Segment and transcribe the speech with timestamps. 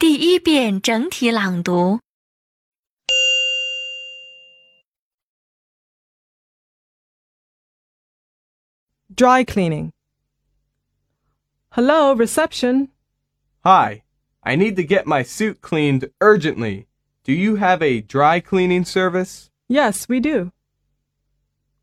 [0.00, 2.00] 第一遍整体朗读。
[9.14, 9.90] Dry cleaning.
[11.72, 12.88] Hello, reception.
[13.62, 14.02] Hi,
[14.42, 16.86] I need to get my suit cleaned urgently.
[17.22, 19.50] Do you have a dry cleaning service?
[19.68, 20.50] Yes, we do.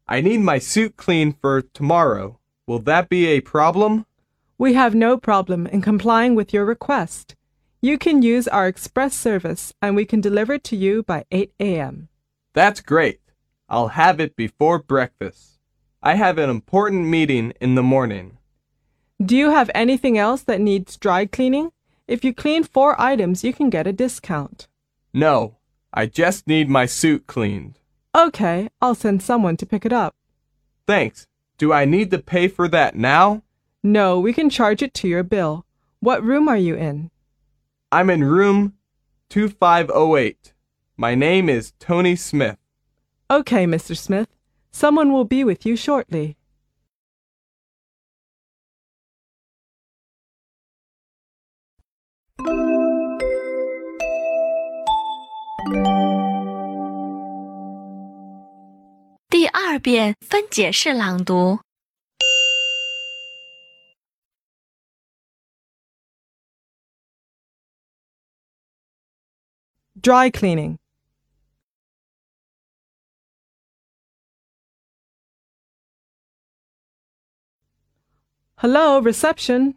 [0.07, 2.39] I need my suit cleaned for tomorrow.
[2.66, 4.07] Will that be a problem?
[4.58, 7.36] We have no problem in complying with your request.
[7.84, 11.52] You can use our express service and we can deliver it to you by 8
[11.59, 12.08] a.m.
[12.52, 13.18] That's great.
[13.68, 15.58] I'll have it before breakfast.
[16.00, 18.38] I have an important meeting in the morning.
[19.20, 21.72] Do you have anything else that needs dry cleaning?
[22.06, 24.69] If you clean four items, you can get a discount.
[25.12, 25.56] No,
[25.92, 27.80] I just need my suit cleaned.
[28.14, 30.14] Okay, I'll send someone to pick it up.
[30.86, 31.27] Thanks.
[31.58, 33.42] Do I need to pay for that now?
[33.83, 35.66] No, we can charge it to your bill.
[35.98, 37.11] What room are you in?
[37.93, 38.73] I'm in room
[39.29, 40.55] 2508.
[40.97, 42.57] My name is Tony Smith.
[43.31, 43.95] Okay, Mr.
[43.95, 44.29] Smith.
[44.71, 46.39] Someone will be with you shortly.
[70.01, 70.79] Dry cleaning.
[78.57, 79.75] Hello, reception.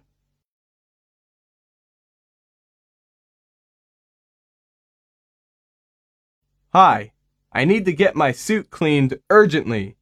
[6.73, 7.11] Hi,
[7.51, 9.97] I need to get my suit cleaned urgently.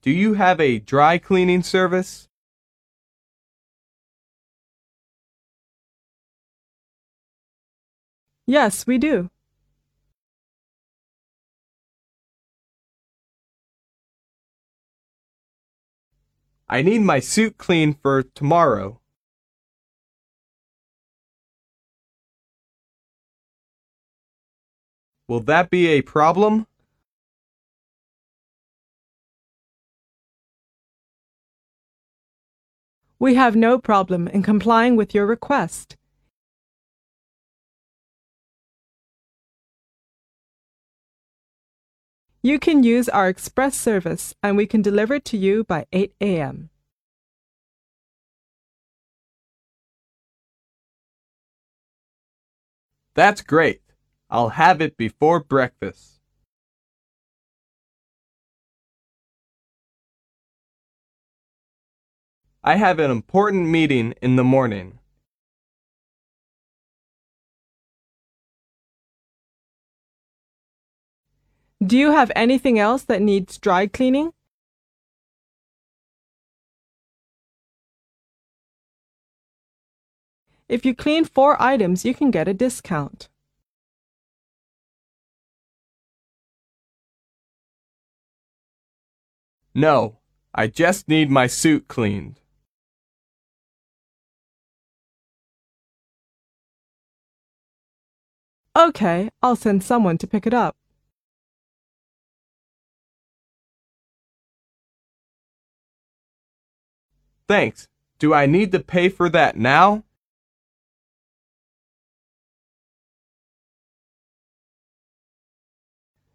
[0.00, 2.28] Do you have a dry cleaning service?
[8.46, 9.30] Yes, we do.
[16.68, 19.00] I need my suit cleaned for tomorrow.
[25.28, 26.66] Will that be a problem?
[33.18, 35.96] We have no problem in complying with your request.
[42.44, 46.12] You can use our express service and we can deliver it to you by 8
[46.20, 46.68] a.m.
[53.14, 53.80] That's great.
[54.28, 56.20] I'll have it before breakfast.
[62.62, 64.98] I have an important meeting in the morning.
[71.84, 74.32] Do you have anything else that needs dry cleaning?
[80.66, 83.28] If you clean four items, you can get a discount.
[89.74, 90.18] No,
[90.54, 92.40] I just need my suit cleaned.
[98.76, 100.76] Okay, I'll send someone to pick it up.
[107.46, 107.88] Thanks.
[108.18, 110.04] Do I need to pay for that now?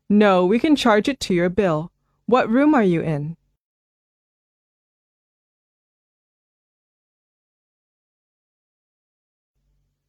[0.07, 1.91] No, we can charge it to your bill.
[2.25, 3.37] What room are you in?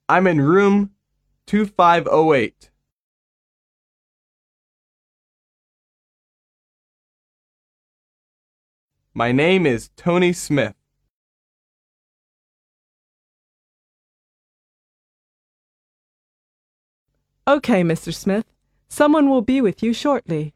[0.09, 0.91] I'm in room
[1.47, 2.71] 2508.
[9.15, 10.80] My name is Tony Smith.
[17.51, 18.15] Okay, Mr.
[18.15, 18.47] Smith.
[18.89, 20.55] Someone will be with you shortly.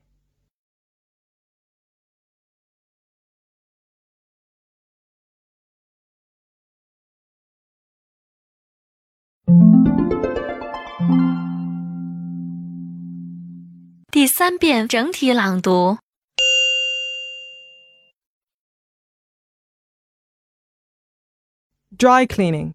[21.96, 22.73] Dry cleaning.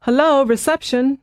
[0.00, 1.20] Hello, reception.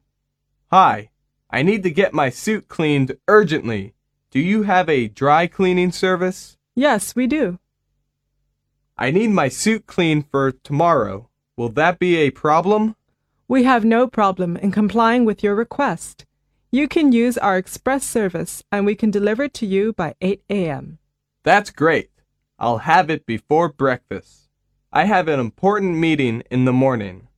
[0.71, 1.09] Hi,
[1.49, 3.95] I need to get my suit cleaned urgently.
[4.29, 6.57] Do you have a dry cleaning service?
[6.75, 7.57] Yes, we do.
[8.95, 11.27] I need my suit cleaned for tomorrow.
[11.57, 12.95] Will that be a problem?
[13.47, 16.27] We have no problem in complying with your request.
[16.69, 20.43] You can use our express service and we can deliver it to you by 8
[20.51, 20.99] a.m.
[21.41, 22.11] That's great.
[22.59, 24.51] I'll have it before breakfast.
[24.93, 27.28] I have an important meeting in the morning.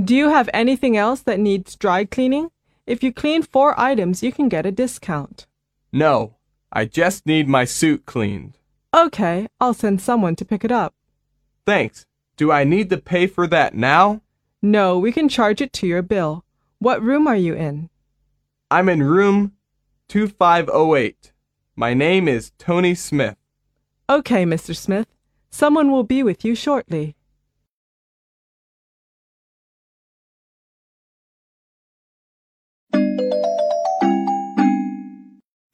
[0.00, 2.50] Do you have anything else that needs dry cleaning?
[2.86, 5.46] If you clean four items, you can get a discount.
[5.92, 6.36] No,
[6.72, 8.58] I just need my suit cleaned.
[8.94, 10.94] Okay, I'll send someone to pick it up.
[11.66, 12.06] Thanks.
[12.36, 14.22] Do I need to pay for that now?
[14.62, 16.44] No, we can charge it to your bill.
[16.78, 17.90] What room are you in?
[18.70, 19.54] I'm in room
[20.08, 21.32] 2508.
[21.74, 23.36] My name is Tony Smith.
[24.08, 24.76] Okay, Mr.
[24.76, 25.08] Smith.
[25.50, 27.16] Someone will be with you shortly.